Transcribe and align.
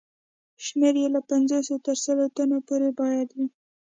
شمېر 0.65 0.95
یې 1.01 1.07
له 1.15 1.21
پنځوس 1.29 1.67
تر 1.85 1.97
سلو 2.05 2.25
تنو 2.35 2.57
پورې 2.67 2.89
باید 2.99 3.29
وي. 3.37 3.47